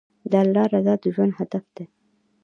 د 0.31 0.33
الله 0.43 0.65
رضا 0.73 0.93
د 1.03 1.05
ژوند 1.15 1.33
هدف 1.39 1.65
دی. 1.75 1.85